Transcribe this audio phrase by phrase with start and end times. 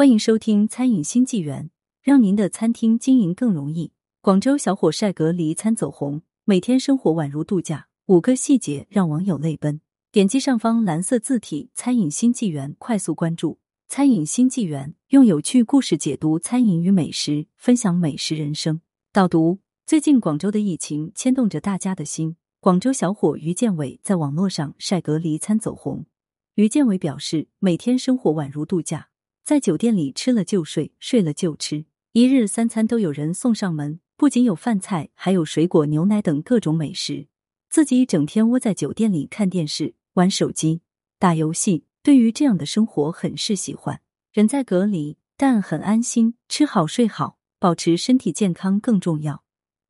[0.00, 1.64] 欢迎收听《餐饮新纪元》，
[2.00, 3.92] 让您的餐厅经营更容易。
[4.22, 9.82] 广州小伙晒隔离餐走红，每天生活宛如度假，五个细节让网友泪奔。
[10.10, 13.58] 点击上方蓝色字体“餐饮新纪元”，快速关注
[13.88, 18.80] “餐饮新纪元”，用有趣故事解读餐饮与美食，分享美食人生。
[19.12, 22.36] 导读：最近广州的疫情牵动着大家的心。
[22.60, 26.06] 广州小伙于建伟在网络上晒隔离餐走红。
[26.54, 29.09] 于建伟表示，每天生活宛如度假。
[29.50, 37.26] 在酒店里吃了就睡，睡了就吃，一日三餐都有人送上门，不仅有饭菜，还有水果、牛奶等各种美食。
[37.68, 40.82] 自己整天窝在酒店里看电视、玩手机、
[41.18, 44.00] 打游戏，对于这样的生活很是喜欢。
[44.32, 49.42] 人在隔离，但很安心，吃好睡好，保持身体健康更重要。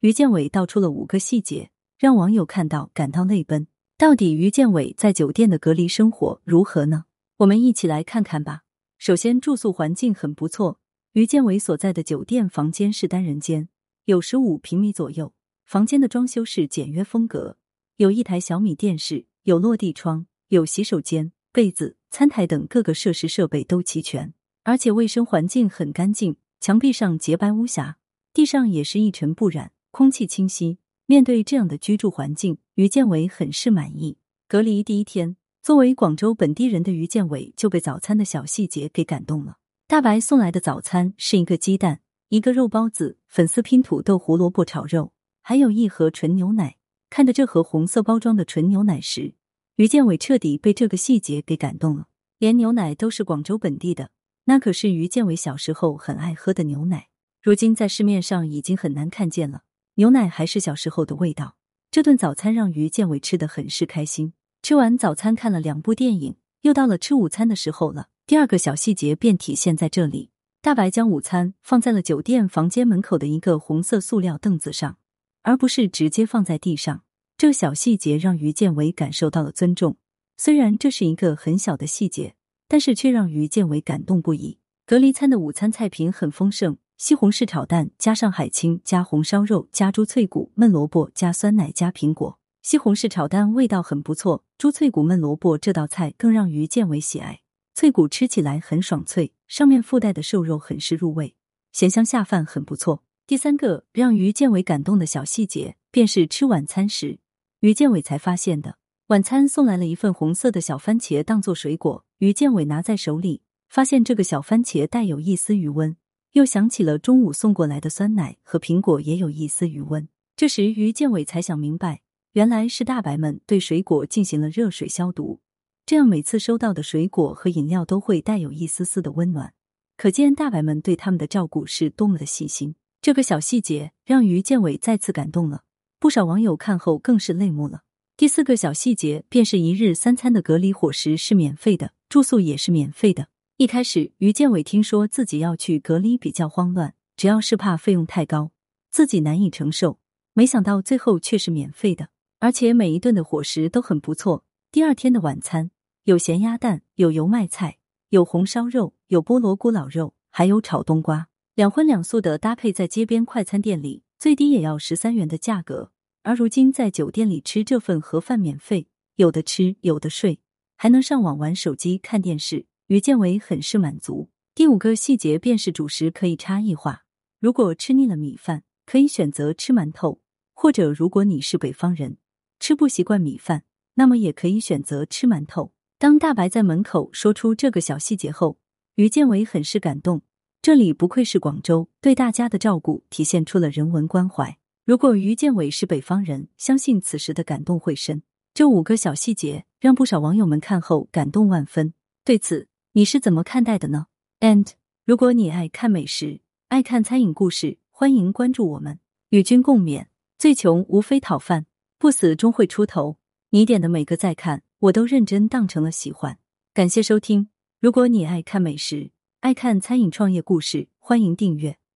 [0.00, 3.66] 于建伟道出了五个细节，让网友看到感到泪奔。
[3.96, 7.06] 到底于建伟在酒店的隔离生活如何呢？
[7.38, 8.64] 我们一起来看看吧。
[8.98, 10.80] 首先，住宿环境很不错。
[11.12, 13.68] 于建伟所在的酒店房间是单人间，
[14.06, 15.32] 有十五平米左右。
[15.64, 17.58] 房间的装修是简约风格，
[17.96, 27.98] 有一台小米电视，有落地窗，有洗手间、被子、餐台等各个设施设备都齐全，而且卫生环境很干净，墙壁上洁白无瑕，
[28.32, 30.78] 地上也是一尘不染，空气清新。
[31.06, 34.18] 面对这样的居住环境，于建伟很是满意。
[34.48, 35.36] 隔离第一天。
[35.66, 39.56] 作为广州本地人的于建伟就被早餐的小细节给感动了。
[39.88, 46.76] 大白送来的早餐是一个鸡蛋、一个肉包子、粉丝拼土豆、胡萝卜炒肉，还有一盒纯牛奶。
[47.10, 49.34] 看着这盒红色包装的纯牛奶时，
[49.74, 52.06] 于建伟彻底被这个细节给感动了。
[52.38, 54.10] 连牛奶都是广州本地的，
[54.44, 57.08] 那可是于建伟小时候很爱喝的牛奶。
[57.42, 59.62] 如今在市面上已经很难看见了，
[59.96, 61.56] 牛奶还是小时候的味道。
[61.90, 64.32] 这顿早餐让于建伟吃的很是开心。
[64.66, 68.08] 吃完早餐，看了两部电影，又到了吃午餐的时候了。
[68.26, 74.98] 第二个小细节便体现在这里：大白将午餐放在了酒店房间门口的一个红色塑料凳子上，
[75.42, 77.04] 而不是直接放在地上。
[77.38, 79.98] 这小细节让于建伟感受到了尊重。
[80.36, 82.34] 虽然这是一个很小的细节，
[82.66, 84.58] 但是却让于建伟感动不已。
[84.84, 92.40] 隔离餐的午餐菜品很丰盛：西红柿炒蛋加上海青，加红烧肉，加猪脆骨焖萝卜，加酸奶，加苹果。
[92.66, 97.42] 西红柿炒蛋味道很不错，猪脆骨焖萝卜这道菜更让于建伟喜爱。
[97.76, 101.36] 脆骨吃起来很爽脆，上面附带的瘦肉很是入味，
[101.70, 103.04] 咸香下饭，很不错。
[103.24, 107.20] 第三个让于建伟感动的小细节，便是吃晚餐时，
[107.60, 108.78] 于建伟才发现的。
[109.06, 115.96] 晚餐送来了一份红色的小番茄当做水果，于建伟拿在手里，发现这个小番茄带有一丝余温，
[116.32, 120.08] 又想起了中午送过来的酸奶和苹果也有一丝余温。
[120.34, 122.00] 这时于建伟才想明白。
[122.36, 125.40] 原来是大白们对水果进行了热水消毒，
[125.86, 129.54] 这样每次收到的水果和饮料都会带有一丝丝的温暖，
[129.96, 132.74] 可见大白们对他们的照顾是多么的细心。
[133.00, 135.62] 这个小细节让于建伟再次感动了，
[135.98, 137.84] 不少网友看后更是泪目了。
[138.18, 143.28] 第四个小细节便是一日三餐的隔离伙食是免费的，住宿也是免费的。
[143.56, 148.50] 一开始于建伟听说自己要去隔离，比较慌乱，主要是怕费用太高，
[148.90, 149.98] 自己难以承受，
[150.34, 152.08] 没想到最后却是免费的。
[152.38, 154.44] 而且每一顿的伙食都很不错。
[154.70, 155.70] 第二天的晚餐
[156.04, 157.78] 有咸鸭蛋，有油麦菜，
[158.10, 165.92] 有红烧肉，有菠萝咕老肉，还有炒冬瓜，两荤两素的搭配，在街边快餐店里最低也要十三元的价格。
[166.22, 170.40] 而如今在酒店里吃这份盒饭免费，有的吃，有的睡，
[170.76, 172.66] 还能上网玩手机看电视。
[172.88, 174.28] 于建伟很是满足。
[174.54, 177.04] 第五个细节便是主食可以差异化，
[177.40, 180.20] 如果吃腻了米饭，可以选择吃馒头，
[180.52, 182.18] 或者如果你是北方人。
[182.66, 183.62] 吃不习惯米饭，
[183.94, 185.70] 那么也可以选择吃馒头。
[185.98, 188.58] 当大白在门口说出这个小细节后，
[188.96, 190.22] 于建伟很是感动。
[190.60, 194.58] 这里不愧是广州，对大家的照顾体现出了人文关怀。
[194.84, 198.24] 如果于建伟是北方人，相信此时的感动会深。
[198.52, 201.94] 这五个小细节让不少网友们看后感动万分。
[202.24, 204.06] 对此，你是怎么看待的呢
[204.40, 204.66] ？And
[205.04, 208.98] 如果你爱看美食，爱看餐饮故事，欢迎关注我们，
[209.28, 210.06] 与君共勉。
[210.36, 211.66] 最穷无非讨饭。
[211.98, 213.16] 不死终会出头，
[213.50, 216.38] 你点的每个再看，我都认真当成了喜欢。
[216.74, 217.48] 感谢收听，
[217.80, 221.78] 如果你爱看美食，爱看餐饮创业故事，欢迎订阅。